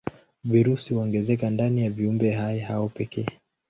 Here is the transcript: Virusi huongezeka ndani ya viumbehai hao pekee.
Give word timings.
Virusi 0.43 0.93
huongezeka 0.93 1.49
ndani 1.49 1.83
ya 1.83 1.89
viumbehai 1.89 2.59
hao 2.59 2.89
pekee. 2.89 3.25